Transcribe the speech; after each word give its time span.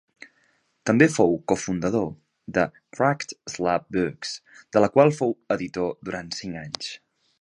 També 0.89 1.07
fou 1.15 1.35
cofundador 1.51 2.07
de 2.57 2.63
Cracked 2.97 3.35
Slab 3.53 3.85
Books, 3.99 4.33
de 4.77 4.83
la 4.85 4.91
qual 4.97 5.15
fou 5.21 5.37
editor 5.57 5.95
durant 6.09 6.33
cinc 6.41 6.63
anys. 6.65 6.91